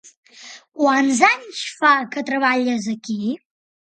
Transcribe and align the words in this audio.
Quants 0.77 1.19
anys 1.27 1.59
fa 1.81 1.91
que 2.15 2.23
treballes 2.31 2.89
aquí? 2.95 3.19